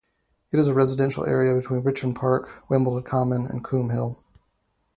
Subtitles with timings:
[0.51, 4.23] It is a residential area between Richmond Park, Wimbledon Common and Coombe Hill.